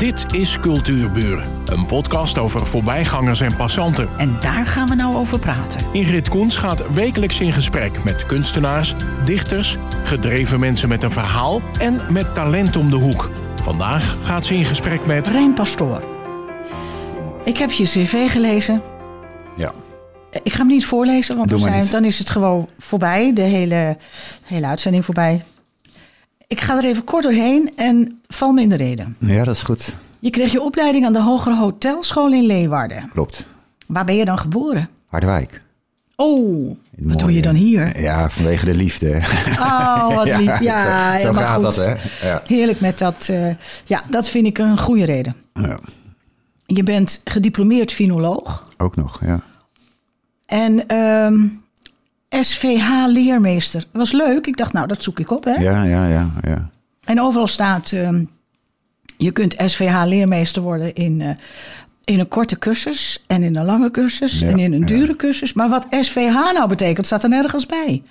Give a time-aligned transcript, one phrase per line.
[0.00, 4.08] Dit is Cultuurburen, een podcast over voorbijgangers en passanten.
[4.18, 5.80] En daar gaan we nou over praten.
[5.92, 8.94] Ingrid Koens gaat wekelijks in gesprek met kunstenaars,
[9.24, 13.30] dichters, gedreven mensen met een verhaal en met talent om de hoek.
[13.62, 16.02] Vandaag gaat ze in gesprek met Rijn Pastoor.
[17.44, 18.82] Ik heb je cv gelezen.
[19.56, 19.72] Ja.
[20.42, 23.32] Ik ga hem niet voorlezen, want zijn, dan is het gewoon voorbij.
[23.32, 23.96] De hele,
[24.44, 25.42] hele uitzending voorbij.
[26.50, 29.16] Ik ga er even kort doorheen en val me in de reden.
[29.18, 29.96] ja, dat is goed.
[30.20, 33.08] Je kreeg je opleiding aan de Hogere Hotelschool in Leeuwarden.
[33.12, 33.46] Klopt.
[33.86, 34.88] Waar ben je dan geboren?
[35.06, 35.62] Harderwijk.
[36.16, 38.00] Oh, wat doe je dan hier?
[38.00, 39.20] Ja, vanwege de liefde.
[39.58, 40.60] Oh, wat lief.
[40.60, 41.62] Ja, zo, gaat goed.
[41.62, 41.94] dat, hè?
[42.28, 42.42] Ja.
[42.46, 43.28] Heerlijk met dat.
[43.30, 45.36] eh, ja, dat vind ik een goede reden.
[45.54, 45.78] ja.
[46.66, 48.66] Je bent gediplomeerd finoloog.
[48.76, 49.40] Ook nog, ja.
[50.46, 51.46] En ehm,
[52.30, 53.80] SVH-leermeester.
[53.80, 54.46] Dat was leuk.
[54.46, 55.44] Ik dacht, nou, dat zoek ik op.
[55.44, 55.52] Hè?
[55.54, 56.70] Ja, ja, ja, ja.
[57.04, 58.24] En overal staat, ehm,
[59.16, 61.30] je kunt SVH-leermeester worden in, eh,
[62.04, 64.86] in een korte cursus en in een lange cursus Ja, en in een ja.
[64.86, 65.52] dure cursus.
[65.52, 68.02] Maar wat SVH nou betekent, staat er nergens bij.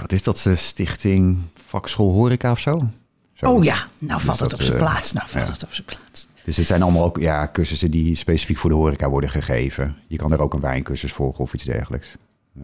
[0.00, 0.46] Wat is dat?
[0.46, 2.88] eh, Stichting Vakschool Horeca of zo?
[3.34, 3.46] Zo.
[3.46, 5.12] Oh ja, nou valt het op zijn eh, plaats.
[5.12, 5.52] Nou valt ja.
[5.52, 6.26] het op zijn plaats.
[6.44, 9.96] Dus het zijn allemaal ook ja, cursussen die specifiek voor de horeca worden gegeven.
[10.06, 12.08] Je kan er ook een wijncursus volgen of iets dergelijks.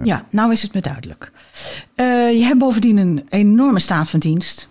[0.02, 1.32] Ja, nou is het me duidelijk.
[1.94, 4.68] Eh, je hebt bovendien een enorme staat van dienst.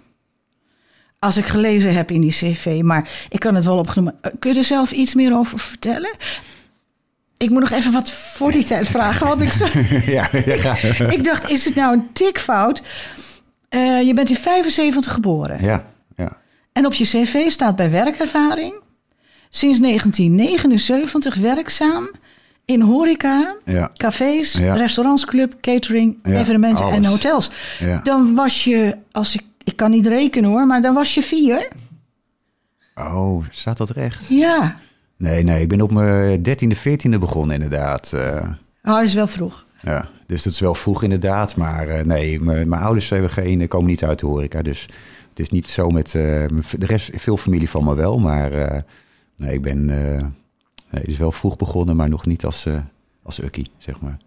[1.20, 4.16] Als ik gelezen heb in die cv, maar ik kan het wel opgenomen.
[4.22, 6.16] Eh, Kun je er zelf iets meer over vertellen?
[7.38, 9.68] Ik moet nog even wat voor die tijd vragen, want ik, zo-
[10.12, 10.76] ja, ja,
[11.10, 12.82] ik dacht, is het nou een tikfout?
[13.70, 15.62] Eh, je bent in 75 geboren.
[15.64, 16.38] ja, ja.
[16.74, 18.82] En op je cv staat bij werkervaring...
[19.50, 22.10] sinds 1979 werkzaam
[22.66, 23.92] in horeca, Ja.
[23.94, 24.74] cafés, Ja.
[24.76, 27.52] restaurants, club, catering, Ja, evenementen en hotels.
[28.04, 31.68] Dan was je, als ik, ik kan niet rekenen hoor, maar dan was je vier.
[32.96, 34.26] Oh, staat dat recht?
[34.30, 34.78] Ja,
[35.18, 38.14] Nee, nee, ik ben op mijn dertiende, veertiende begonnen inderdaad.
[38.14, 38.36] eh.
[38.84, 39.66] oh, dat is wel vroeg.
[39.82, 41.56] Ja, dus dat is wel vroeg inderdaad.
[41.56, 44.62] Maar eh, nee, mijn mijn ouders hebben geen, komen niet uit de horeca.
[44.62, 44.82] Dus
[45.30, 46.06] het is niet zo met...
[46.16, 46.22] eh,
[46.78, 48.20] de rest, veel familie van me wel.
[48.20, 48.82] Maar eh,
[49.36, 49.90] nee, ik ben...
[50.94, 52.78] nee, is wel vroeg begonnen, maar nog niet als, eh
[53.24, 54.18] als ukkie, zeg maar.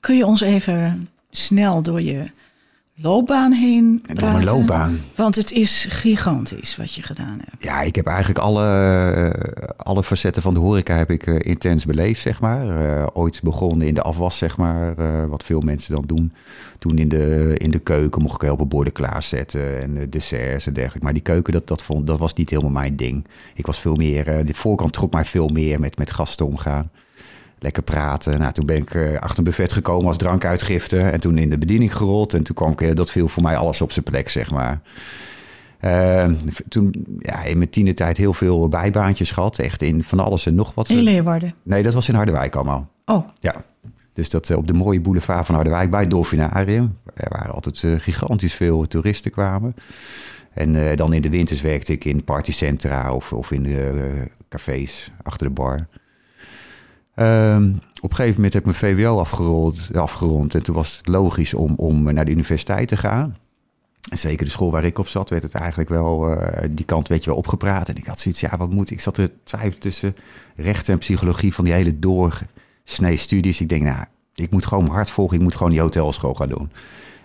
[0.00, 2.30] Kun je ons even snel door je
[2.98, 4.16] loopbaan heen En praten?
[4.16, 5.00] door mijn loopbaan.
[5.14, 7.64] Want het is gigantisch wat je gedaan hebt.
[7.64, 11.84] Ja, ik heb eigenlijk alle, eh, alle facetten van de horeca heb ik eh, intens
[11.84, 12.86] beleefd, zeg maar.
[13.00, 14.94] Eh, ooit begonnen in de afwas, zeg maar,
[15.28, 16.32] wat veel mensen dan doen.
[16.78, 21.04] Toen in de, in de keuken mocht ik helpen borden klaarzetten en desserts en dergelijke.
[21.04, 23.26] Maar die keuken, dat, dat, vond, dat was niet helemaal mijn ding.
[23.54, 26.90] Ik was veel meer, de voorkant trok mij veel meer met, met gasten omgaan.
[27.58, 28.38] Lekker praten.
[28.38, 31.00] Nou, toen ben ik eh, achter een buffet gekomen als drankuitgifte.
[31.00, 32.34] En toen in de bediening gerold.
[32.34, 34.80] En toen kwam ik, eh, dat viel voor mij alles op zijn plek, zeg maar.
[35.80, 36.30] Eh,
[36.68, 39.58] toen ja, in mijn tienertijd heel veel bijbaantjes gehad.
[39.58, 40.88] Echt in van alles en nog wat.
[40.88, 41.54] In Leeuwarden.
[41.62, 42.88] Nee, dat was in Harderwijk allemaal.
[43.04, 43.64] Oh, Ja.
[44.12, 46.98] Dus dat eh, op de mooie boulevard van Harderwijk bij het Dolfinarium.
[47.14, 49.74] Er waren altijd gigantisch veel toeristen kwamen.
[50.52, 54.12] En dan in de winters werkte ik in partycentra of, of in de
[54.48, 55.88] cafés achter de bar.
[57.16, 60.54] Ehm, op een gegeven moment heb ik mijn VWO afgerond, afgerond.
[60.54, 63.36] En toen was het logisch om, om naar de universiteit te gaan.
[64.10, 67.08] En zeker de school waar ik op zat, werd het eigenlijk wel, eh, die kant
[67.08, 67.88] werd je wel opgepraat.
[67.88, 69.00] En ik had zoiets, ja, wat moet ik?
[69.00, 70.16] Zat er twijfel tussen
[70.56, 73.60] rechten en psychologie van die hele doorsnee studies.
[73.60, 75.36] Ik denk, nou, ik moet gewoon hart volgen.
[75.36, 76.70] Ik moet gewoon die hotelschool gaan doen.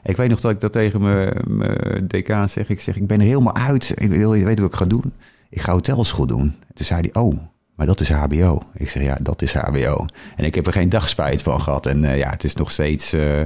[0.04, 2.70] Ik weet nog dat ik dat tegen mijn, mijn decaan zeg.
[2.70, 3.94] Ik zeg, ik ben er helemaal uit.
[3.96, 5.14] Ik wil, je weet wat ik ga doen?
[5.50, 6.56] Ik ga hotelschool doen.
[6.74, 7.38] Toen zei hij, oh,
[7.76, 8.62] maar dat is HBO.
[8.74, 10.06] Ik zeg, ja, dat is HBO.
[10.36, 11.86] En ik heb er geen dag spijt van gehad.
[11.86, 13.40] En eh, ja, het is nog steeds eh,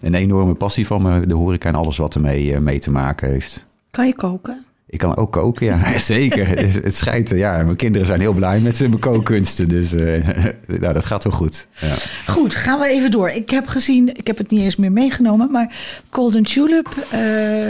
[0.00, 3.30] een enorme passie van me, de horeca en alles wat ermee eh, mee te maken
[3.30, 3.66] heeft.
[3.90, 4.64] kan je koken?
[4.88, 6.48] Ik kan ook koken, ja, zeker.
[6.48, 9.68] het, het schijnt, ja, mijn kinderen zijn heel blij met mijn kookkunsten.
[9.68, 9.92] Dus
[10.82, 11.66] nou, dat gaat wel goed.
[11.80, 11.94] Ja.
[12.32, 13.28] Goed, gaan we even door.
[13.28, 15.74] Ik heb gezien, ik heb het niet eens meer meegenomen, maar
[16.10, 16.88] Golden Tulip,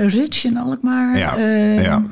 [0.06, 1.18] Rich in Alkmaar.
[1.18, 1.38] Ja,
[1.82, 2.02] ja.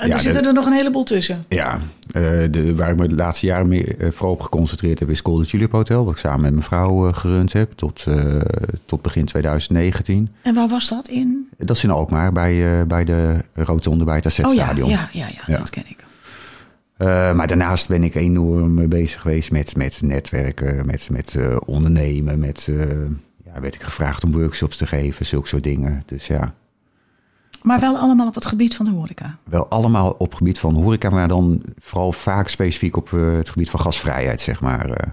[0.00, 1.44] En Ja, er zitten er nog een heleboel tussen.
[1.48, 1.78] Ja,
[2.12, 5.10] eh, de, waar ik me de laatste jaren meer, eh, vooral op geconcentreerd heb...
[5.10, 7.72] is Golden Tulip Hotel, wat ik samen met mijn vrouw eh, gerund heb...
[7.72, 8.06] Tot,
[8.86, 10.28] tot begin 2019.
[10.42, 11.48] En waar was dat in?
[11.58, 14.88] Dat is in Alkmaar, bij, bij de rotonde bij het Oh ja, Assetstadion.
[14.88, 15.58] ja, ja, ja, Ja.
[15.58, 16.04] dat ken ik.
[17.36, 21.36] Maar daarnaast ben ik enorm bezig geweest met, met netwerken, met, met
[21.66, 22.38] ondernemen.
[22.38, 22.68] Met,
[23.44, 26.02] ja, werd ik gevraagd om workshops te geven, zulke soort dingen.
[26.06, 26.54] Dus ja,
[27.62, 29.36] Maar wel allemaal op het gebied van de horeca.
[29.44, 33.48] wel allemaal op het gebied van horeca, maar dan vooral vaak specifiek op eh, het
[33.50, 34.90] gebied van gasvrijheid, zeg maar.
[34.90, 35.10] eh.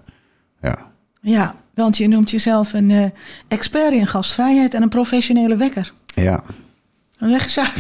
[0.62, 0.78] ja.
[1.22, 3.10] Ja, want je noemt jezelf een eh,
[3.48, 5.94] expert in gastvrijheid en een professionele wekker.
[6.06, 6.44] Ja.
[7.20, 7.74] Leg eens uit.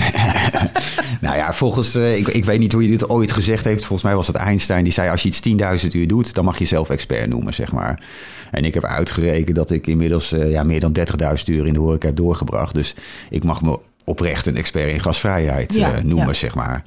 [1.22, 3.80] Nou ja, volgens, ik, ik weet niet hoe je dit ooit gezegd heeft.
[3.80, 6.54] Volgens mij was het Einstein die zei: als je iets 10.000 uur doet, dan mag
[6.54, 8.04] je jezelf expert noemen, zeg maar.
[8.52, 11.06] En ik heb uitgerekend dat ik inmiddels ja, meer dan 30.000
[11.46, 12.74] uur in de horeca heb doorgebracht.
[12.74, 12.96] Dus
[13.30, 16.34] ik mag me oprecht een expert in gasvrijheid Ja, eh, noemen, ja.
[16.34, 16.84] zeg maar.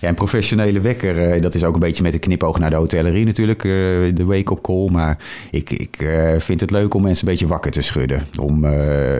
[0.00, 2.76] Ja, een professionele wekker, eh, dat is ook een beetje met een knipoog naar de
[2.76, 3.70] hotellerie natuurlijk, eh,
[4.14, 4.88] de wake-up call.
[4.90, 5.18] Maar
[5.50, 5.96] ik, ik
[6.38, 8.26] vind het leuk om mensen een beetje wakker te schudden.
[8.40, 8.66] Om,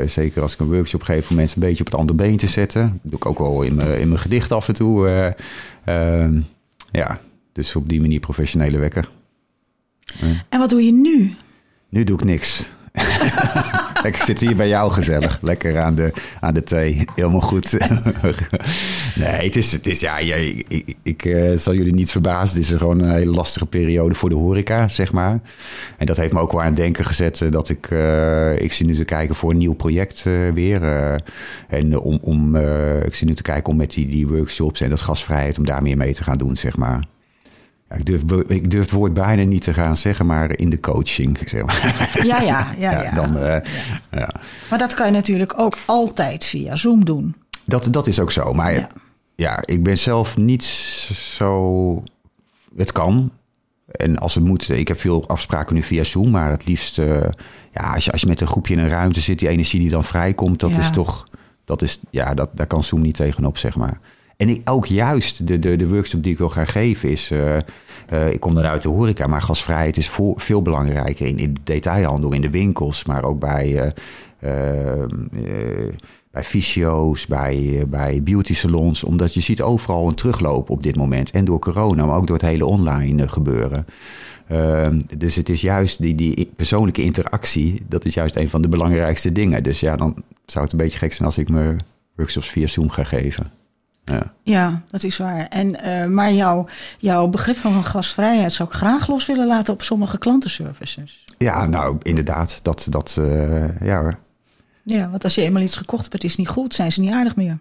[0.06, 2.46] zeker als ik een workshop geef, om mensen een beetje op het andere been te
[2.46, 2.82] zetten.
[3.02, 5.08] Dat doe ik ook wel in mijn, in mijn gedicht af en toe.
[5.08, 5.32] eh.
[5.84, 6.40] Ehm,
[6.90, 7.20] ja,
[7.52, 9.10] dus op die manier professionele wekker.
[10.48, 11.34] En wat doe je nu?
[11.88, 12.70] Nu doe ik niks.
[14.02, 15.38] ik zit hier bij jou gezellig.
[15.42, 17.04] Lekker aan de, aan de thee.
[17.14, 17.72] Helemaal goed.
[19.14, 22.56] nee, het is, het is ja, ik, ik, ik, eh, zal jullie niet verbazen.
[22.56, 25.40] Dit is gewoon een hele lastige periode voor de horeca, zeg maar.
[25.96, 28.72] En dat heeft me ook wel aan het denken gezet eh, dat ik, eh, ik
[28.72, 30.22] zie nu te kijken voor een nieuw project
[30.54, 30.82] weer.
[31.68, 32.56] en om, om,
[33.04, 35.82] ik zie nu te kijken om met die, die workshops en dat gasvrijheid, om daar
[35.82, 37.17] meer mee te gaan doen, zeg maar.
[37.88, 40.80] Ja, ik, durf, ik durf het woord bijna niet te gaan zeggen, maar in de
[40.80, 41.38] coaching.
[41.46, 42.08] Zeg maar.
[42.26, 43.02] Ja, ja, ja.
[43.02, 43.10] ja.
[43.14, 43.70] Dan, eh,
[44.10, 44.30] ja.
[44.70, 47.34] Maar dat kan je natuurlijk ook altijd via Zoom doen.
[47.64, 48.52] Dat, dat is ook zo.
[48.54, 48.88] Maar
[49.36, 49.62] Ja.
[49.66, 50.64] ik ben zelf niet
[51.14, 52.02] zo.
[52.76, 53.30] Het kan.
[53.86, 57.20] En als het moet, ik heb veel afspraken nu via Zoom, maar het liefst, eh,
[57.72, 59.90] ja, als je, als je met een groepje in een ruimte zit, die energie die
[59.90, 60.78] dan vrijkomt, dat Ja.
[60.78, 61.26] is toch,
[61.64, 64.00] dat is, ja, dat, daar kan Zoom niet tegenop, zeg maar.
[64.38, 68.32] En ook juist de, de, de workshop die ik wil gaan geven is, eh, eh,
[68.32, 71.60] ik kom dan uit de horeca, maar gasvrijheid is voor, veel belangrijker in, in de
[71.64, 73.94] detailhandel, in de winkels, maar ook bij,
[74.38, 75.04] eh,
[76.30, 79.04] bij fysio's, bij, bij beauty salons.
[79.04, 81.30] Omdat je ziet overal een terugloop op dit moment.
[81.30, 83.86] En door corona, maar ook door het hele online gebeuren.
[84.48, 88.68] Ehm, dus het is juist die, die persoonlijke interactie, dat is juist een van de
[88.68, 89.62] belangrijkste dingen.
[89.62, 91.76] Dus ja, dan zou het een beetje gek zijn als ik me
[92.16, 93.58] workshops via Zoom ga geven.
[94.10, 94.32] Ja.
[94.42, 95.46] Ja, dat is waar.
[95.46, 96.66] En, eh, maar jouw,
[96.98, 101.24] jouw begrip van gasvrijheid zou ik graag los willen laten op sommige klantenservices.
[101.38, 104.18] Ja, nou inderdaad, dat, dat eh, ja hoor.
[104.82, 107.12] Ja, want als je eenmaal iets gekocht hebt, het is niet goed, zijn ze niet
[107.12, 107.58] aardig meer.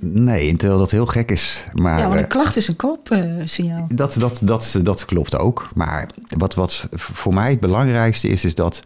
[0.00, 1.64] Nee, terwijl dat heel gek is.
[1.72, 3.86] Maar, ja, want eh, een klacht is een koopsignaal.
[3.94, 5.68] Dat, dat, dat, dat klopt ook.
[5.74, 8.82] Maar wat, wat voor mij het belangrijkste is, is dat.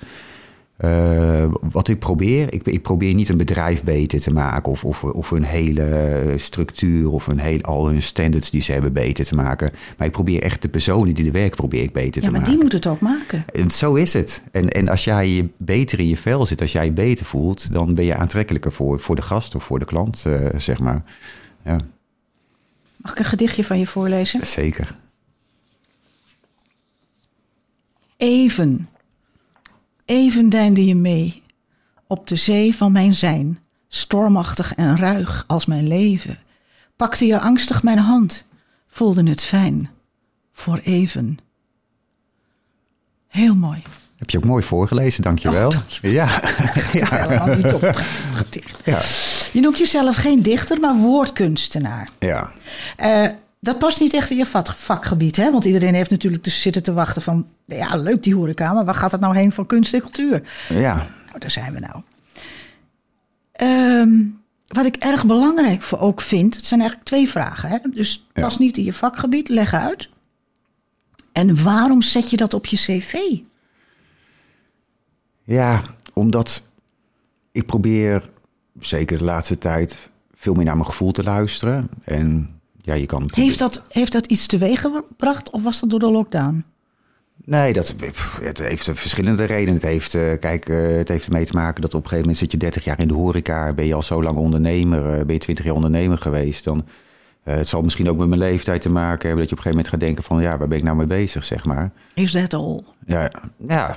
[0.81, 5.05] Eh, wat ik probeer, ik, ik probeer niet een bedrijf beter te maken of, of,
[5.05, 9.35] of een hele structuur of een heel, al hun standards die ze hebben beter te
[9.35, 9.73] maken.
[9.99, 12.41] Maar ik probeer echt de personen die de werk probeer ik beter ja, te maar
[12.41, 12.53] maken.
[12.55, 13.45] die moet het ook maken.
[13.53, 14.43] En zo is het.
[14.53, 17.73] En, en als jij je beter in je vel zit, als jij je beter voelt,
[17.73, 21.03] dan ben je aantrekkelijker voor, voor de gast of voor de klant, eh, zeg maar.
[21.65, 21.81] Ja,
[22.97, 24.47] Mag ik een gedichtje van je voorlezen?
[24.47, 24.97] zeker.
[28.17, 28.89] Even,
[30.11, 31.43] even deinde je mee
[32.07, 33.59] op de zee van mijn zijn,
[33.89, 36.39] stormachtig en ruig als mijn leven.
[36.97, 38.45] Pakte je angstig mijn hand,
[38.87, 39.91] voelde het fijn,
[40.53, 41.39] voor even.
[43.27, 43.83] Heel mooi.
[44.17, 45.67] Heb je ook mooi voorgelezen, dankjewel.
[45.67, 46.13] Oh, dankjewel.
[46.13, 46.41] Ja.
[46.93, 47.81] Helemaal niet op.
[48.85, 49.01] Ja.
[49.53, 52.09] Je noemt jezelf geen dichter, maar woordkunstenaar.
[52.19, 52.51] Ja.
[52.97, 53.27] Eh,
[53.61, 54.47] dat past niet echt in je
[54.77, 55.51] vakgebied, hè?
[55.51, 57.47] Want iedereen heeft natuurlijk dus zitten te wachten van...
[57.65, 60.43] ja, leuk die horeca, maar waar gaat het nou heen van kunst en cultuur?
[60.69, 60.95] Ja.
[61.27, 62.03] Nou, daar zijn we nou.
[63.53, 64.25] Ehm,
[64.67, 66.57] wat ik erg belangrijk voor ook vind...
[66.57, 67.79] het zijn eigenlijk twee vragen, hè?
[67.93, 68.43] Dus Ja.
[68.43, 70.09] past niet in je vakgebied, leg uit.
[71.33, 73.15] En waarom zet je dat op je cv?
[75.45, 75.81] Ja,
[76.13, 76.63] omdat
[77.53, 78.31] ik probeer,
[78.81, 81.89] zeker de laatste tijd, veel meer naar mijn gevoel te luisteren.
[82.05, 83.31] En ja, je kan...
[83.35, 86.65] Heeft dat, heeft dat iets teweeg gebracht of was dat door de lockdown?
[87.45, 87.95] Nee, dat,
[88.43, 89.75] het heeft verschillende redenen.
[89.75, 92.39] Het heeft, eh, kijk, eh, het heeft ermee te maken dat op een gegeven moment
[92.39, 93.73] zit je 30 jaar in de horeca.
[93.73, 96.65] Ben je al zo lang ondernemer, eh, ben je 20 jaar ondernemer geweest.
[96.65, 96.87] Dan,
[97.43, 99.71] het zal misschien ook met mijn leeftijd te maken hebben dat je op een gegeven
[99.71, 101.93] moment gaat denken van ja, waar ben ik nou mee bezig, zeg maar.
[102.15, 102.85] Is dat al?
[103.07, 103.31] Ja,
[103.69, 103.97] ja,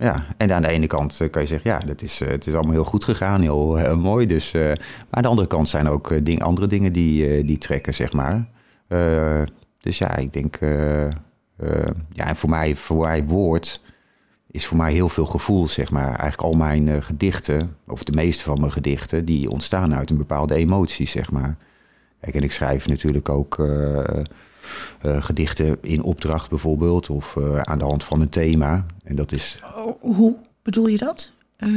[0.00, 0.26] ja.
[0.36, 2.54] En aan de ene kant eh, kan je zeggen, ja, dat is, eh, het is
[2.54, 4.26] allemaal heel goed gegaan, heel eh, mooi.
[4.26, 4.76] Dus, maar
[5.10, 8.48] aan de andere kant zijn ook ding, andere dingen die, die trekken, zeg maar.
[9.80, 10.58] Dus ja, ik denk,
[12.12, 13.80] ja, en voor mij, voor mij woord
[14.50, 16.06] is voor mij heel veel gevoel, zeg maar.
[16.06, 20.54] Eigenlijk al mijn gedichten, of de meeste van mijn gedichten, die ontstaan uit een bepaalde
[20.54, 21.56] emotie, zeg maar.
[22.20, 23.54] Kijk, en ik schrijf natuurlijk ook
[25.02, 28.86] gedichten in opdracht bijvoorbeeld, of aan de hand van een thema.
[29.04, 29.62] En dat is,
[30.00, 31.32] Hoe bedoel je dat?
[31.56, 31.70] Eh,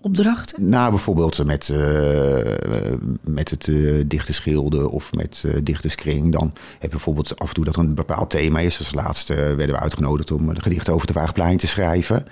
[0.00, 0.68] opdrachten?
[0.68, 6.32] nou bijvoorbeeld met, eh, met het eh dichterschilden of met eh dichterskring.
[6.32, 8.76] Dan heb je bijvoorbeeld af en toe dat er een bepaald thema is.
[8.76, 12.26] Dus laatst eh, werden we uitgenodigd om een gedicht over de Waagplein te schrijven.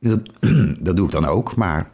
[0.00, 0.20] Dat,
[0.86, 1.90] dat doe ik dan ook, maar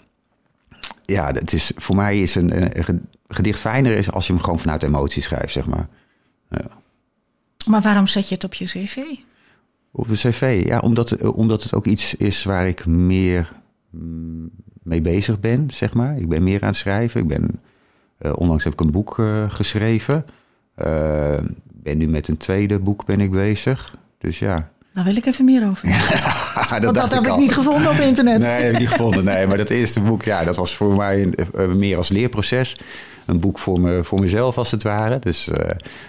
[1.02, 4.58] ja, het is, voor mij is een, een gedicht fijner is als je hem gewoon
[4.58, 5.88] vanuit emotie schrijft, zeg maar.
[6.50, 6.66] Ja.
[7.66, 8.96] Maar waarom zet je het op je cv?
[9.98, 13.52] Op een cv, ja, omdat, omdat het ook iets is waar ik meer
[13.90, 14.50] mm,
[14.82, 16.16] mee bezig ben, zeg maar.
[16.16, 17.20] Ik ben meer aan het schrijven.
[17.20, 17.60] Ik ben,
[18.20, 20.24] uh, onlangs heb ik een boek uh, geschreven.
[20.84, 21.36] Uh,
[21.72, 23.96] ben nu met een tweede boek ben ik bezig.
[24.18, 24.70] Dus ja.
[24.92, 25.88] Daar wil ik even meer over.
[26.70, 28.38] dat Want dat heb ik, niet gevonden op internet.
[28.38, 29.24] Nee, heb ik niet gevonden.
[29.24, 32.78] Nee, maar dat eerste boek, ja, dat was voor mij een, meer als leerproces.
[33.26, 35.18] Een boek voor, me, voor mezelf, als het ware.
[35.18, 35.50] Dus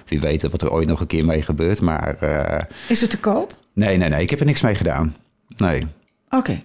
[0.06, 1.82] wie weet wat er ooit nog een keer mee gebeurt.
[1.82, 2.18] Maar,
[2.88, 3.66] Is het te koop?
[3.78, 4.22] Nee, nee, nee.
[4.22, 5.16] Ik heb er niks mee gedaan.
[5.58, 5.88] Nee.
[6.26, 6.36] Oké.
[6.36, 6.62] Okay.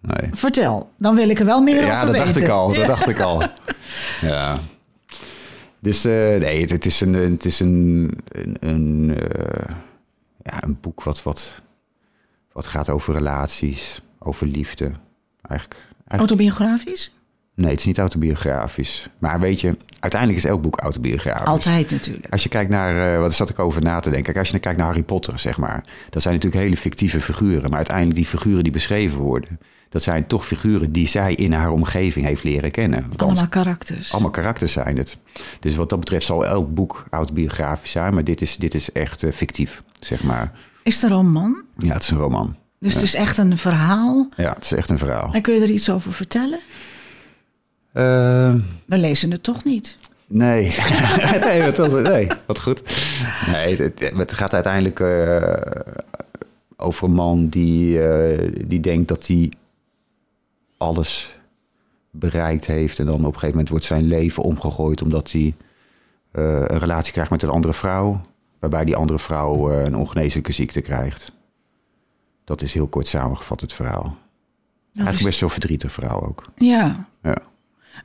[0.00, 0.30] Nee.
[0.32, 2.18] Vertel, dan wil ik er wel meer ja, over weten.
[2.18, 2.74] Ja, dat dacht ik al.
[2.74, 3.42] Dat dacht ik al.
[4.30, 4.58] ja.
[5.78, 9.74] Dus uh, nee, het, het, is een, het is een, een, een, uh,
[10.42, 11.62] ja, een boek wat, wat,
[12.52, 14.84] wat gaat over relaties, over liefde.
[15.42, 17.17] Eigenlijk, eigenlijk, Autobiografisch?
[17.58, 19.08] Nee, het is niet autobiografisch.
[19.18, 21.46] Maar weet je, uiteindelijk is elk boek autobiografisch.
[21.46, 22.26] Altijd natuurlijk.
[22.32, 24.24] Als je kijkt naar, uh, wat zat ik over na te denken.
[24.24, 25.84] Kijk, als je kijkt naar Harry Potter, zeg maar.
[26.10, 27.68] Dat zijn natuurlijk hele fictieve figuren.
[27.68, 29.58] Maar uiteindelijk die figuren die beschreven worden.
[29.88, 33.04] Dat zijn toch figuren die zij in haar omgeving heeft leren kennen.
[33.08, 34.12] Want allemaal karakters.
[34.12, 35.16] Allemaal karakters zijn het.
[35.60, 38.14] Dus wat dat betreft zal elk boek autobiografisch zijn.
[38.14, 40.52] Maar dit is, dit is echt uh, fictief, zeg maar.
[40.82, 41.62] Is het een roman?
[41.78, 42.56] Ja, het is een roman.
[42.78, 42.98] Dus ja.
[42.98, 44.28] het is echt een verhaal?
[44.36, 45.32] Ja, het is echt een verhaal.
[45.32, 46.60] En kun je er iets over vertellen?
[47.98, 49.96] Uh, We lezen het toch niet?
[50.26, 50.62] Nee,
[51.40, 52.82] nee, wat, nee, wat goed.
[53.46, 55.52] Nee, het, het gaat uiteindelijk uh,
[56.76, 59.52] over een man die, uh, die denkt dat hij
[60.76, 61.36] alles
[62.10, 62.98] bereikt heeft.
[62.98, 65.54] En dan op een gegeven moment wordt zijn leven omgegooid omdat hij
[66.32, 68.20] uh, een relatie krijgt met een andere vrouw.
[68.58, 71.32] Waarbij die andere vrouw een ongeneeslijke ziekte krijgt.
[72.44, 74.02] Dat is heel kort samengevat het verhaal.
[74.02, 74.12] Dat
[74.94, 75.24] Eigenlijk is...
[75.24, 76.44] best wel verdrietig verhaal ook.
[76.56, 77.08] Ja.
[77.22, 77.36] ja.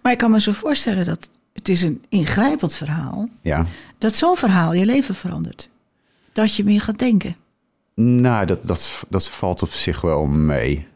[0.01, 3.27] Maar ik kan me zo voorstellen dat het is een ingrijpend verhaal.
[3.41, 3.65] Ja.
[3.97, 5.69] Dat zo'n verhaal je leven verandert.
[6.31, 7.35] Dat je meer gaat denken.
[7.95, 10.88] Nou, dat, dat, dat valt op zich wel mee.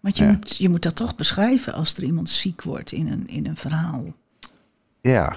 [0.00, 0.30] Want je, ja.
[0.30, 3.56] moet, je moet dat toch beschrijven als er iemand ziek wordt in een, in een
[3.56, 4.04] verhaal.
[5.00, 5.36] Ja,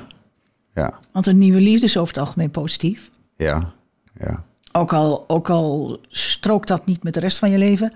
[0.76, 1.00] ja.
[1.12, 3.10] Want een nieuwe liefde is over het algemeen positief.
[3.38, 3.74] Ja,
[4.20, 4.44] ja.
[4.72, 7.94] Ook al, ook al strookt dat niet met de rest van je leven.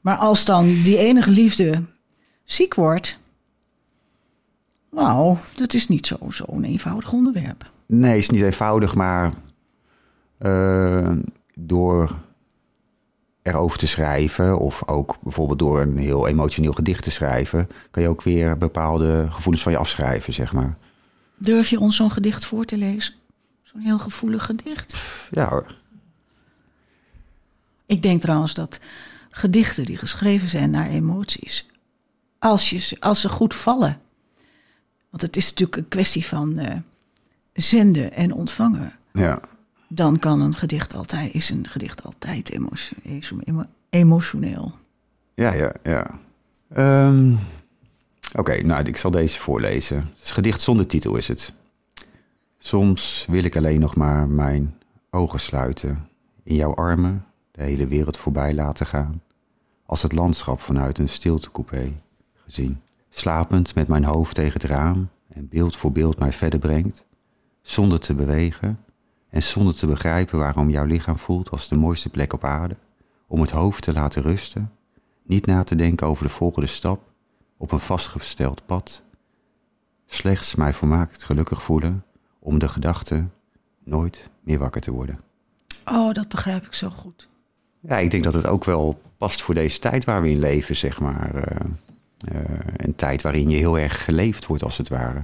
[0.00, 1.84] Maar als dan die enige liefde
[2.44, 3.18] ziek wordt...
[4.90, 7.70] Nou, dat is niet zo'n zo eenvoudig onderwerp.
[7.86, 9.32] Nee, is niet eenvoudig, maar
[10.40, 11.12] uh,
[11.54, 12.14] door
[13.42, 18.08] erover te schrijven, of ook bijvoorbeeld door een heel emotioneel gedicht te schrijven, kan je
[18.08, 20.76] ook weer bepaalde gevoelens van je afschrijven, zeg maar.
[21.36, 23.14] Durf je ons zo'n gedicht voor te lezen?
[23.62, 24.96] Zo'n heel gevoelig gedicht?
[25.30, 25.78] Ja hoor.
[27.86, 28.80] Ik denk trouwens dat
[29.30, 31.70] gedichten die geschreven zijn naar emoties,
[32.38, 34.00] als, je, als ze goed vallen,
[35.10, 36.66] want het is natuurlijk een kwestie van uh,
[37.52, 38.92] zenden en ontvangen.
[39.12, 39.40] Ja.
[39.88, 42.68] Dan kan een gedicht altijd, is een gedicht altijd emo,
[43.90, 44.74] emotioneel.
[45.34, 46.18] Ja, ja, ja.
[47.06, 47.38] Um,
[48.30, 49.96] Oké, okay, nou, ik zal deze voorlezen.
[49.96, 51.52] Het is gedicht zonder titel is het.
[52.58, 54.78] Soms wil ik alleen nog maar mijn
[55.10, 56.08] ogen sluiten.
[56.42, 59.22] In jouw armen de hele wereld voorbij laten gaan.
[59.86, 61.92] Als het landschap vanuit een stiltecoupé
[62.44, 67.06] gezien slapend met mijn hoofd tegen het raam en beeld voor beeld mij verder brengt,
[67.62, 68.78] zonder te bewegen
[69.28, 72.76] en zonder te begrijpen waarom jouw lichaam voelt als de mooiste plek op aarde,
[73.26, 74.72] om het hoofd te laten rusten,
[75.22, 77.00] niet na te denken over de volgende stap
[77.56, 79.02] op een vastgesteld pad,
[80.06, 82.04] slechts mij volmaakt gelukkig voelen
[82.38, 83.28] om de gedachte
[83.84, 85.20] nooit meer wakker te worden.
[85.84, 87.28] Oh, dat begrijp ik zo goed.
[87.80, 90.76] Ja, ik denk dat het ook wel past voor deze tijd waar we in leven,
[90.76, 91.44] zeg maar.
[92.32, 92.40] Uh,
[92.76, 95.22] een tijd waarin je heel erg geleefd wordt, als het ware.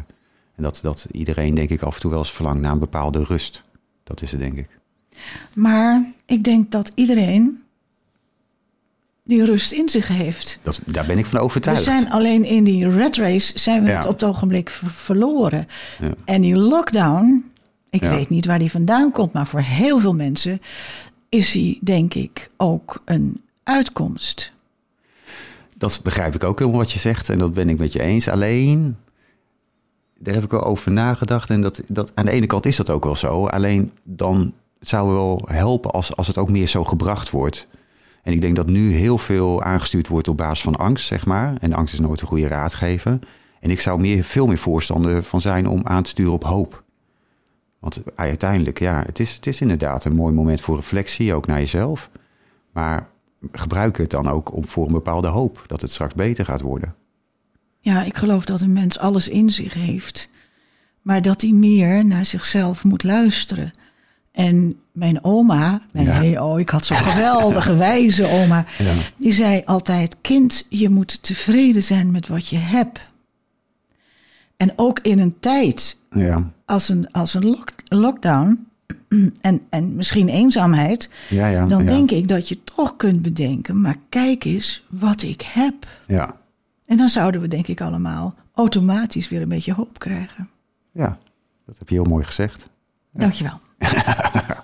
[0.54, 3.24] En dat, dat iedereen, denk ik, af en toe wel eens verlangt naar een bepaalde
[3.24, 3.62] rust.
[4.04, 4.68] Dat is het, denk ik.
[5.54, 7.62] Maar ik denk dat iedereen
[9.24, 10.58] die rust in zich heeft.
[10.62, 11.84] Dat, daar ben ik van overtuigd.
[11.84, 13.96] We zijn alleen in die red race zijn we ja.
[13.96, 15.66] het op het ogenblik ver verloren.
[16.00, 16.14] Ja.
[16.24, 17.50] En die lockdown,
[17.90, 18.10] ik Ja.
[18.10, 20.60] weet niet waar die vandaan komt, maar voor heel veel mensen
[21.28, 24.52] is die, denk ik, ook een uitkomst.
[25.78, 28.28] Dat begrijp ik ook helemaal wat je zegt en dat ben ik met je eens.
[28.28, 28.96] Alleen,
[30.18, 32.90] daar heb ik wel over nagedacht en dat, dat, aan de ene kant is dat
[32.90, 33.46] ook wel zo.
[33.46, 37.68] Alleen dan zou het wel helpen als, als het ook meer zo gebracht wordt.
[38.22, 41.56] En ik denk dat nu heel veel aangestuurd wordt op basis van angst, zeg maar.
[41.60, 43.18] En angst is nooit een goede raadgever.
[43.60, 46.84] En ik zou meer, veel meer voorstander van zijn om aan te sturen op hoop.
[47.78, 51.58] Want uiteindelijk, ja, het is, het is inderdaad een mooi moment voor reflectie, ook naar
[51.58, 52.10] jezelf.
[52.72, 53.08] Maar
[53.52, 56.94] gebruik het dan ook om, voor een bepaalde hoop dat het straks beter gaat worden.
[57.78, 60.28] Ja, ik geloof dat een mens alles in zich heeft.
[61.02, 63.70] Maar dat hij meer naar zichzelf moet luisteren.
[64.32, 66.44] En mijn oma, mijn, Ja.
[66.44, 68.64] oh, ik had zo'n geweldige wijze oma.
[68.78, 68.92] Ja.
[69.16, 73.00] Die zei altijd: Kind, je moet tevreden zijn met wat je hebt.
[74.56, 78.65] En ook in een tijd Ja, als een, als een lock- lockdown
[79.40, 81.66] en, en misschien eenzaamheid, ja, ja.
[81.66, 81.90] dan ja.
[81.90, 85.74] denk ik dat je toch kunt bedenken: maar kijk eens wat ik heb.
[86.06, 86.36] Ja,
[86.84, 90.48] En dan zouden we, denk ik, allemaal automatisch weer een beetje hoop krijgen.
[90.92, 91.18] ja,
[91.66, 92.68] dat heb je heel mooi gezegd.
[93.12, 93.60] Dankjewel.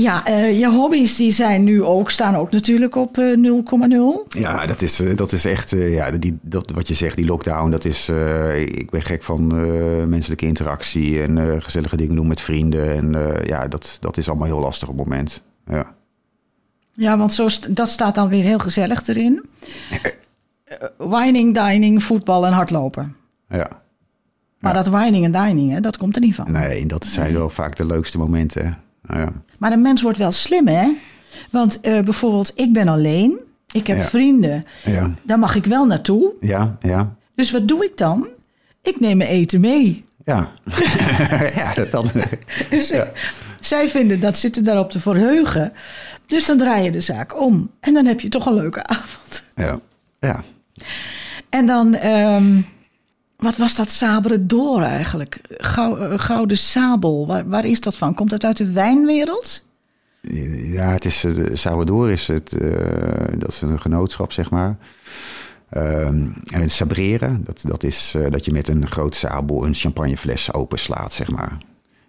[0.00, 4.38] ja, eh, je hobby's die zijn nu ook, staan ook natuurlijk op eh, 0,0.
[4.38, 7.24] Ja, dat is, eh, dat is echt, eh, ja, die, dat, wat je zegt, die
[7.26, 12.16] lockdown, dat is, eh, ik ben gek van eh, menselijke interactie en eh, gezellige dingen
[12.16, 12.94] doen met vrienden.
[12.96, 15.42] En eh, ja, dat, dat is allemaal heel lastig op het moment.
[15.66, 15.94] Ja.
[16.92, 19.44] Ja, want zo st- dat staat dan weer heel gezellig erin.
[19.90, 20.00] Eh,
[20.98, 23.16] Wining, dining, voetbal en hardlopen.
[23.48, 23.68] ja.
[24.58, 26.52] Maar dat wining en dining, hè, dat komt er niet van.
[26.52, 28.78] Nee, dat zijn wel vaak de leukste momenten.
[29.10, 29.32] Nou ja.
[29.58, 30.92] Maar een mens wordt wel slim, hè?
[31.50, 33.42] Want eh, bijvoorbeeld, ik ben alleen.
[33.72, 34.02] Ik heb Ja.
[34.04, 34.64] vrienden.
[34.84, 36.32] Ja, Daar mag ik wel naartoe.
[36.40, 37.14] ja, ja.
[37.34, 38.28] Dus wat doe ik dan?
[38.82, 40.04] Ik neem mijn eten mee.
[40.24, 40.48] Ja,
[41.56, 42.10] ja dat dan.
[42.70, 42.92] Dus,
[43.60, 45.72] Zij vinden dat zitten daarop te verheugen.
[46.26, 47.70] Dus dan draai je de zaak om.
[47.80, 49.44] En dan heb je toch een leuke avond.
[49.56, 49.80] Ja,
[50.20, 50.42] ja.
[51.50, 52.60] En dan, ehm,
[53.40, 55.34] wat was dat sabere door eigenlijk?
[55.34, 58.14] Eh, gouden sabel, waar, is dat van?
[58.14, 59.64] Komt dat uit de wijnwereld?
[60.52, 64.78] Ja, het is, uh, Salvador is het, eh, dat is een genootschap, zeg maar.
[65.70, 69.74] Ehm, en het sabreren, dat, dat is eh, dat je met een groot sabel een
[69.74, 71.58] champagnefles openslaat, zeg maar.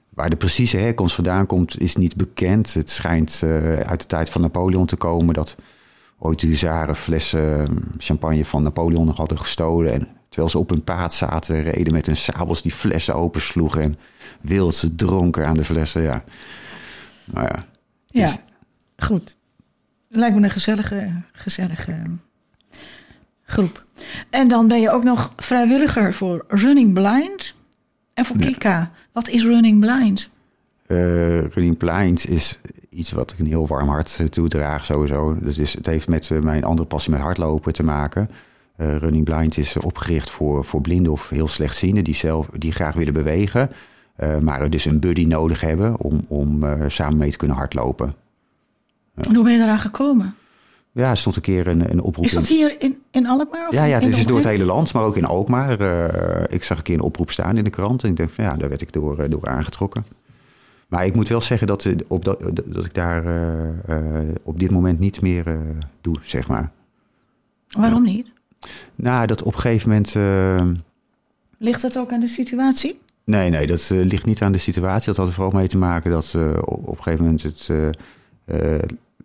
[0.10, 2.74] Waar de precieze herkomst vandaan komt, is niet bekend.
[2.74, 5.56] Het schijnt eh, uit de tijd van Napoleon te komen dat
[6.24, 9.94] ooit huzaren flessen champagne van Napoleon nog hadden gestolen.
[9.94, 13.98] En terwijl ze op hun paard zaten, reden met hun sabels die flessen opensloegen en
[14.42, 16.02] wild dronken aan de flessen.
[16.02, 16.24] Ja.
[17.26, 17.66] Nou ja,
[18.08, 18.38] Ja, is-
[18.98, 19.36] goed.
[20.08, 22.04] Lijkt me een gezellige, gezellige
[23.44, 23.86] groep.
[24.30, 27.54] En dan ben je ook nog vrijwilliger voor Running Blind
[28.14, 28.92] en voor Kika.
[29.12, 30.30] Wat is Running Blind?
[30.92, 35.38] Eh, Running Blind is iets wat ik een heel warm hart eh, toedraag sowieso.
[35.42, 38.30] Dat is, het heeft met eh, mijn andere passie met hardlopen te maken.
[38.78, 43.14] Running Blind is opgericht voor, voor blinden of heel slechtzienden die, zelf, die graag willen
[43.14, 43.70] bewegen.
[44.16, 48.14] eh, maar dus een buddy nodig hebben om, om samen mee te kunnen hardlopen.
[49.16, 50.36] En Hoe ben je eraan gekomen?
[50.92, 52.26] Ja, er stond een keer een, een oproep.
[52.26, 53.68] Is dat in- hier in, in Alkmaar?
[53.68, 55.80] Of Ja, ja, het is door het hele land, maar ook in Alkmaar.
[56.52, 58.54] Ik zag een keer een oproep staan in de krant en ik denk van ja,
[58.56, 60.06] daar werd ik door, door aangetrokken.
[60.92, 64.60] Maar ik moet wel zeggen dat, eh, op dat, dat ik daar eh, eh, op
[64.60, 65.58] dit moment niet meer
[66.02, 66.72] doe, zeg maar.
[67.70, 68.32] Waarom niet?
[68.96, 70.14] Nou, dat op een gegeven moment...
[71.58, 72.98] Ligt dat ook aan de situatie?
[73.24, 75.06] nee, nee, dat ligt niet aan de situatie.
[75.06, 77.70] Dat had er vooral mee te maken dat eh, op, een gegeven moment het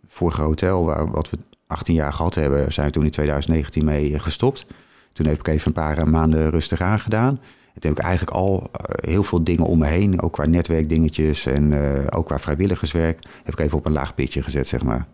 [0.09, 4.18] vorige hotel, waar, wat we 18 jaar gehad hebben, zijn we toen in 2019 mee
[4.18, 4.66] gestopt.
[5.12, 7.40] Toen heb ik even een paar maanden rustig aangedaan.
[7.77, 10.47] En toen heb ik eigenlijk al eh, heel veel dingen om me heen, ook qua
[10.47, 14.83] netwerkdingetjes en eh, ook qua vrijwilligerswerk, heb ik even op een laag pitje gezet, zeg
[14.83, 15.07] maar.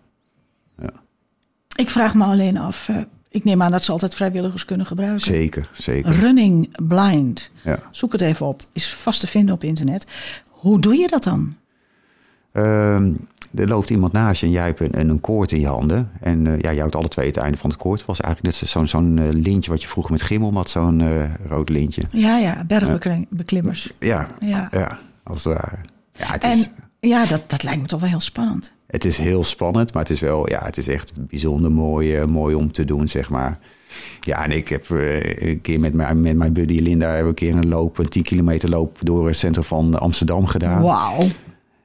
[1.76, 2.88] Ik vraag me alleen af.
[2.88, 2.96] eh,
[3.28, 5.20] ik neem aan dat ze altijd vrijwilligers kunnen gebruiken.
[5.20, 6.12] Zeker, zeker.
[6.12, 7.50] Running Blind.
[7.64, 7.78] Ja.
[7.90, 8.62] Zoek het even op.
[8.72, 10.06] Is vast te vinden op internet.
[10.48, 11.56] Hoe doe je dat dan?
[12.52, 13.12] Ehm,
[13.54, 16.10] er loopt iemand naast je en jij hebt een, een koord in je handen.
[16.20, 17.98] En eh, ja, jij houdt alle twee het einde van het koord.
[17.98, 21.00] Het was eigenlijk net zo'n zo'n eh, lintje wat je vroeger met gimmel had, zo'n
[21.00, 22.02] eh, rood lintje.
[22.10, 23.92] Ja, ja, bergbeklimmers.
[23.98, 24.68] Ja, Ja.
[24.70, 25.76] ja, als het ware.
[26.12, 28.72] Ja, het En is, ja, dat, dat lijkt me toch wel heel spannend.
[28.86, 32.54] het is heel spannend, maar het is wel, ja, het is echt bijzonder mooi, mooi
[32.54, 33.58] om te doen, zeg maar.
[34.20, 37.54] Ja, en ik heb een keer met mijn, met mijn buddy Linda hebben een keer
[37.54, 40.82] een loop, een 10 kilometer loop door het centrum van Amsterdam gedaan.
[40.82, 41.26] Wauw.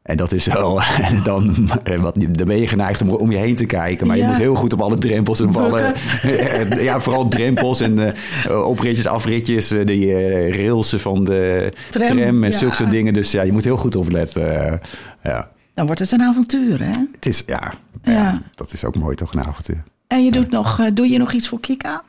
[0.08, 0.82] En dat is wel,
[1.24, 4.08] dan, eh, wat, dan ben je geneigd om om je heen te kijken.
[4.08, 4.24] Maar Ja.
[4.24, 6.84] je moet heel goed op alle drempels en alle, Bukken.
[6.89, 8.00] ja, vooral drempels en
[8.46, 12.58] eh, opritjes, afritjes, eh, die eh, railsen van de Tram, tram, en ja.
[12.58, 13.13] zulke soort dingen.
[13.13, 14.80] Dus ja, je moet heel goed opletten.
[15.24, 15.52] ja.
[15.74, 16.91] Dan wordt het een avontuur, hè?
[17.12, 18.41] Het is, ja, Ja.
[18.56, 19.84] dat is ook mooi toch, een avontuur.
[20.08, 22.02] En je doet nog, doe je nog iets voor Kika?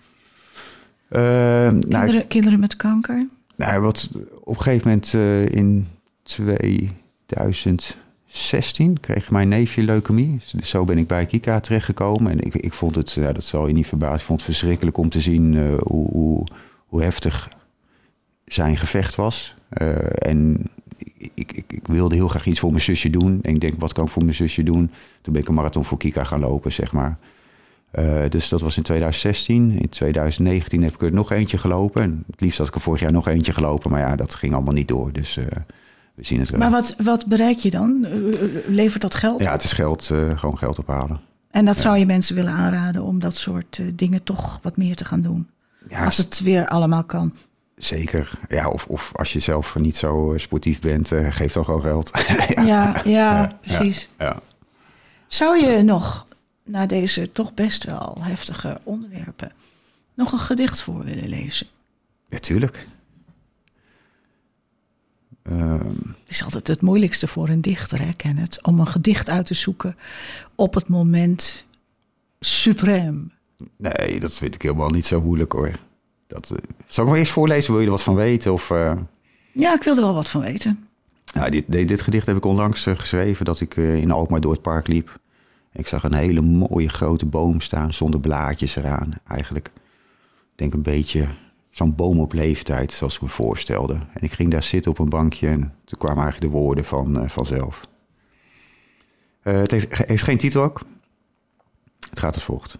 [1.08, 3.26] Nou, Kinderen, kinderen met kanker?
[3.56, 4.08] nou, wat
[4.44, 5.12] op een gegeven moment
[5.54, 5.87] in
[7.28, 10.40] 2016 kreeg mijn neefje leukemie.
[10.52, 12.32] Dus zo ben ik bij Kika terechtgekomen.
[12.32, 14.96] En ik, ik vond het, ja, dat zal je niet verbazen, ik vond het verschrikkelijk
[14.96, 16.46] om te zien eh, hoe, hoe,
[16.86, 17.48] hoe heftig
[18.44, 19.54] zijn gevecht was.
[19.68, 20.70] Eh, en
[21.34, 23.38] ik, ik, ik, wilde heel graag iets voor mijn zusje doen.
[23.42, 24.90] En ik denk, wat kan ik voor mijn zusje doen?
[25.20, 27.18] Toen ben ik een marathon voor Kika gaan lopen, zeg maar.
[27.90, 29.70] Eh, dus dat was in 2016.
[29.80, 32.02] In 2019 heb ik er nog eentje gelopen.
[32.02, 33.90] En het liefst had ik er vorig jaar nog eentje gelopen.
[33.90, 35.12] Maar ja, dat ging allemaal niet door.
[35.12, 35.38] Dus
[36.18, 36.61] we zien het wel.
[36.61, 38.04] Maar wat, wat bereik je dan?
[38.04, 38.12] Eh,
[38.66, 39.42] Levert dat geld?
[39.44, 41.20] Ja, het is geld, eh, gewoon geld ophalen.
[41.50, 44.94] En dat zou je mensen willen aanraden om dat soort eh, dingen toch wat meer
[44.96, 45.48] te gaan doen.
[45.88, 47.35] Ja, Als het weer allemaal kan.
[47.76, 48.31] zeker.
[48.48, 51.81] Ja, of, of als je zelf niet zo eh, sportief bent, eh, geef dan gewoon
[51.81, 52.11] geld.
[52.64, 54.09] Ja, ja, precies.
[54.18, 54.40] ja.
[55.26, 56.26] Zou je nog,
[56.64, 59.52] na deze toch best wel heftige onderwerpen,
[60.14, 61.66] nog een gedicht voor willen lezen?
[62.28, 62.87] Natuurlijk.
[65.50, 68.62] Het is altijd het moeilijkste voor een dichter, hè, Kenneth?
[68.62, 69.96] Om een gedicht uit te zoeken
[70.54, 71.64] op het moment
[72.40, 73.32] suprem.
[73.76, 75.70] nee, dat vind ik helemaal niet zo moeilijk hoor.
[76.26, 76.56] Dat, eh,
[76.87, 77.70] zal ik maar eerst voorlezen?
[77.70, 78.52] Wil je er wat van weten?
[78.52, 78.92] Of, eh,
[79.52, 80.88] Ja, ik wil er wel wat van weten.
[81.34, 84.52] Nou, dit, dit, dit gedicht heb ik onlangs eh, geschreven dat ik in Alkmaar door
[84.52, 85.18] het park liep.
[85.72, 89.14] Ik zag een hele mooie grote boom staan zonder blaadjes eraan.
[89.26, 91.28] Eigenlijk, ik denk een beetje
[91.78, 93.94] zo'n boom op leeftijd, zoals ik me voorstelde.
[93.94, 97.18] En ik ging daar zitten op een bankje en toen kwamen eigenlijk de woorden van,
[97.18, 97.88] eh, vanzelf.
[99.42, 100.82] Eh, het heeft, heeft geen titel ook.
[102.08, 102.78] Het gaat als volgt.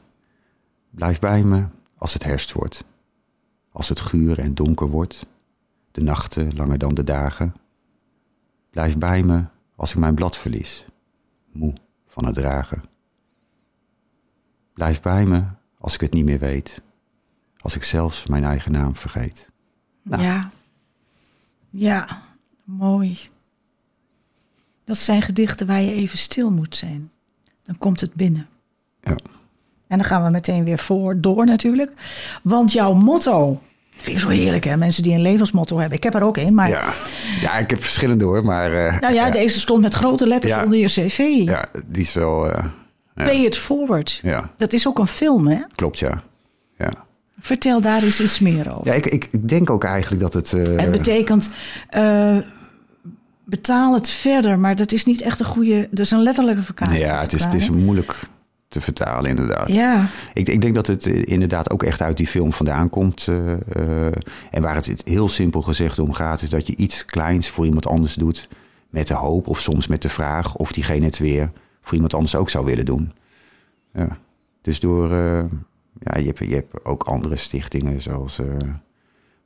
[0.90, 1.66] Blijf bij me
[1.98, 2.84] als het herfst wordt.
[3.72, 5.26] Als het guur en donker wordt.
[5.90, 7.54] De nachten langer dan de dagen.
[8.70, 9.44] Blijf bij me
[9.76, 10.84] als ik mijn blad verlies,
[11.52, 11.72] moe
[12.06, 12.82] van het dragen.
[14.72, 15.44] Blijf bij me
[15.78, 16.82] als ik het niet meer weet,
[17.61, 19.49] als ik zelfs mijn eigen naam vergeet.
[20.03, 20.23] Nou.
[20.23, 20.51] Ja.
[21.71, 22.07] Ja,
[22.64, 23.18] mooi.
[24.85, 27.11] Dat zijn gedichten waar je even stil moet zijn.
[27.64, 28.47] Dan komt het binnen.
[29.01, 29.16] Ja.
[29.87, 31.92] En dan gaan we meteen weer voor, door natuurlijk.
[32.42, 33.62] Want jouw motto,
[33.97, 35.97] vind ik zo heerlijk hè, mensen die een levensmotto hebben.
[35.97, 36.92] Ik heb er ook een, maar Ja,
[37.40, 40.64] ja ik heb verschillende hoor, maar eh, nou ja, deze stond met grote letters Ja.
[40.64, 41.18] onder je cv.
[41.44, 42.51] ja, die is wel.
[42.51, 42.64] eh,
[43.14, 44.21] Pay it forward.
[44.23, 45.61] ja, Dat is ook een film, hè?
[45.75, 46.23] klopt ja.
[47.40, 48.87] Vertel daar eens iets meer over.
[48.87, 50.53] Ja, ik, ik ik denk ook eigenlijk dat het.
[50.53, 51.53] eh, Het betekent
[51.88, 52.37] eh,
[53.44, 55.88] betaal het verder, maar dat is niet echt een goede.
[55.90, 57.01] Dat is een letterlijke verklaring.
[57.01, 58.20] ja, het is, het is moeilijk
[58.68, 59.68] te vertalen inderdaad.
[59.68, 63.29] Ja, Ik, ik denk dat het eh, inderdaad ook echt uit die film vandaan komt.
[64.51, 67.87] en waar het heel simpel gezegd om gaat, is dat je iets kleins voor iemand
[67.87, 68.48] anders doet.
[68.90, 71.51] Met de hoop of soms met de vraag of diegene het weer
[71.83, 73.12] voor iemand anders ook zou willen doen.
[73.94, 74.18] Ja.
[74.62, 75.11] Dus door.
[76.00, 78.46] Ja, je hebt, je hebt ook andere stichtingen zoals eh,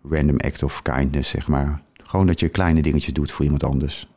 [0.02, 1.82] Random Act of Kindness, zeg maar.
[2.02, 4.12] Gewoon dat je kleine dingetjes doet voor iemand anders.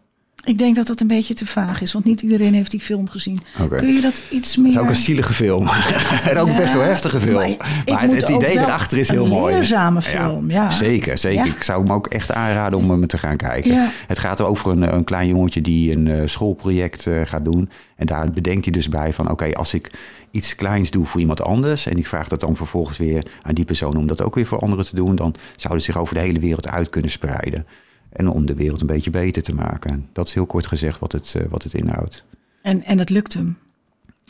[0.45, 3.09] Ik denk dat dat een beetje te vaag is, want niet iedereen heeft die film
[3.09, 3.39] gezien.
[3.69, 4.65] Kun je dat iets meer.
[4.65, 5.67] Het is ook een zielige film.
[6.29, 7.55] en ook Ja, best wel heftige film.
[7.85, 9.53] maar het, idee erachter is een heel mooi.
[9.53, 10.69] leerzame film, ja.
[10.69, 11.45] Zeker, zeker.
[11.45, 11.53] Ja.
[11.53, 13.89] Ik zou hem ook echt aanraden om hem te gaan kijken.
[14.07, 17.69] Het gaat over een, een klein jongetje die een eh, schoolproject eh, gaat doen.
[17.95, 19.31] En daar bedenkt hij dus bij van...
[19.31, 19.91] oké, als ik
[20.31, 21.85] iets kleins doe voor iemand anders...
[21.85, 23.97] en ik vraag dat dan vervolgens weer aan die persoon...
[23.97, 25.15] om dat ook weer voor anderen te doen...
[25.15, 27.65] dan zou het zich over de hele wereld uit kunnen spreiden.
[28.15, 30.09] En om de wereld een beetje beter te maken.
[30.11, 32.25] Dat is heel kort gezegd wat het, eh, wat het inhoudt.
[32.61, 33.57] En, en het lukt hem.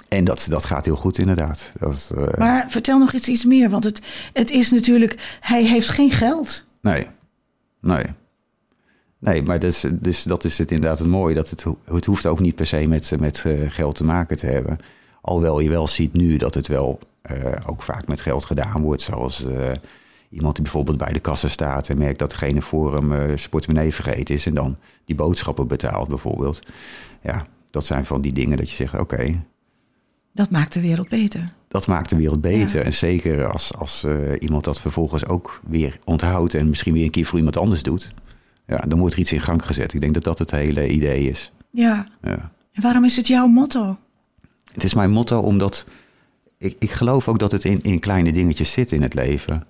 [0.09, 1.71] En dat, dat gaat heel goed inderdaad.
[1.79, 4.01] Dat, eh, Maar vertel nog iets, iets meer, want het,
[4.33, 5.37] het is natuurlijk.
[5.39, 6.65] Hij heeft geen geld.
[6.81, 7.07] Nee,
[7.79, 8.03] nee.
[9.19, 11.35] Nee, maar dus, dus dat is het inderdaad het mooie.
[11.35, 14.45] Dat het, het hoeft ook niet per se met, met eh, geld te maken te
[14.45, 14.77] hebben.
[15.21, 16.99] Alhoewel je wel ziet nu dat het wel
[17.65, 19.01] ook vaak met geld gedaan wordt.
[19.01, 19.45] Zoals
[20.35, 21.89] iemand die bijvoorbeeld bij de kassa staat...
[21.89, 24.45] en merkt dat degene voor hem eh, zijn portemonnee vergeten is...
[24.45, 26.59] en dan die boodschappen betaalt bijvoorbeeld.
[27.23, 28.93] Ja, dat zijn van die dingen dat je zegt...
[28.93, 29.43] oké,
[30.33, 31.43] Dat maakt de wereld beter.
[31.67, 32.79] dat maakt de wereld beter.
[32.79, 32.85] Ja.
[32.85, 36.53] En zeker als, als eh, iemand dat vervolgens ook weer onthoudt...
[36.53, 38.13] en misschien weer een keer voor iemand anders doet...
[38.67, 39.93] Ja, dan wordt er iets in gang gezet.
[39.93, 41.51] Ik denk dat dat het hele idee is.
[41.71, 42.05] Ja.
[42.21, 42.51] Ja.
[42.71, 43.97] En waarom is het jouw motto?
[44.73, 45.85] Het is mijn motto omdat
[46.57, 49.63] ik, ik geloof ook dat het in, in kleine dingetjes zit in het leven.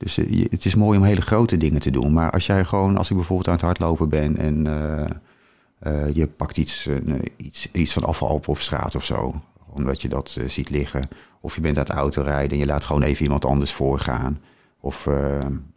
[0.00, 2.12] Dus eh, het is mooi om hele grote dingen te doen.
[2.12, 5.10] Maar als jij gewoon, als ik bijvoorbeeld aan het hardlopen ben en eh,
[5.78, 6.88] eh, je pakt iets,
[7.36, 11.08] iets, iets van afval op op straat of zo, omdat je dat ziet liggen.
[11.40, 14.40] Of je bent aan het autorijden en je laat gewoon even iemand anders voorgaan.
[14.80, 15.08] Of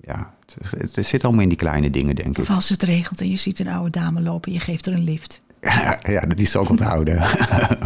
[0.01, 0.33] ja,
[0.77, 2.43] het, het zit allemaal in die kleine dingen, denk ik.
[2.43, 5.03] Of als het regent en je ziet een oude dame lopen, je geeft er een
[5.03, 5.41] lift.
[5.61, 7.17] Ja, ja die zal ik onthouden.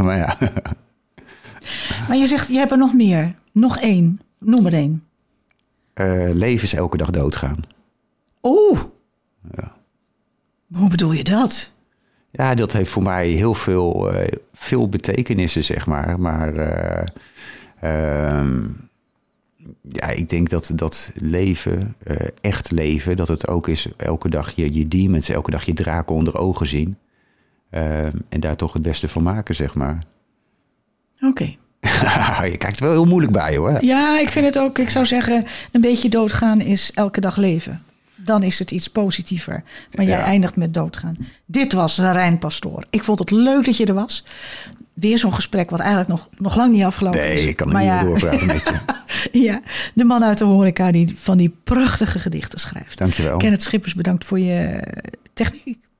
[0.04, 0.38] maar ja.
[2.08, 3.36] Maar je zegt, je hebt er nog meer.
[3.52, 4.22] Nog één.
[4.40, 5.07] Noem er één.
[5.98, 7.60] Eh, leven is elke dag doodgaan.
[8.44, 8.82] Oeh.
[10.74, 11.76] Hoe bedoel je dat?
[12.32, 16.20] Ja, dat heeft voor mij heel veel, eh, veel betekenissen, zeg maar.
[16.20, 17.08] Maar eh,
[17.80, 18.68] ehm,
[19.82, 24.52] ja, ik denk dat dat leven, eh, echt leven, dat het ook is elke dag
[24.52, 26.98] je, je demons, elke dag je draken onder ogen zien.
[27.70, 30.04] Ehm, en daar toch het beste van maken, zeg maar.
[31.20, 31.56] Oké.
[32.52, 33.78] je kijkt er wel heel moeilijk bij hoor.
[33.86, 37.82] Ja, ik vind het ook, ik zou zeggen, een beetje doodgaan is elke dag leven.
[38.16, 39.64] Dan is het iets positiever.
[39.96, 40.24] Maar jij Ja.
[40.26, 41.16] eindigt met doodgaan.
[41.46, 42.84] Dit was Rijn Pastoor.
[42.90, 44.24] Ik vond het leuk dat je er was.
[44.94, 47.40] Weer zo'n gesprek wat eigenlijk nog, nog lang niet afgelopen is.
[47.42, 48.64] Nee, ik kan er maar niet ja, doorpraten met
[49.32, 49.40] je.
[49.48, 49.62] ja,
[49.94, 52.98] de man uit de horeca die van die prachtige gedichten schrijft.
[52.98, 53.38] Dankjewel.
[53.38, 54.80] Kenneth Schippers, bedankt voor je
[55.34, 55.78] techniek.